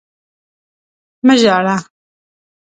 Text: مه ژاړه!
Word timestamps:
مه 1.25 1.33
ژاړه! 1.41 1.77